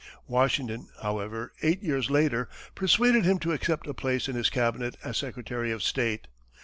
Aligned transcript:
Washington, 0.27 0.87
however, 1.03 1.53
eight 1.61 1.83
years 1.83 2.09
later, 2.09 2.49
persuaded 2.73 3.23
him 3.23 3.37
to 3.37 3.53
accept 3.53 3.85
a 3.85 3.93
place 3.93 4.27
in 4.27 4.35
his 4.35 4.49
cabinet 4.49 4.97
as 5.03 5.15
secretary 5.15 5.71
of 5.71 5.83
state. 5.83 6.27